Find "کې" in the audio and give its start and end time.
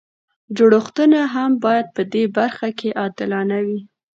2.79-2.89